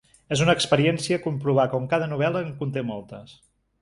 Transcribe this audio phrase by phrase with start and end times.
[0.35, 3.37] És una experiència comprovar com cada novel·la en conté moltes.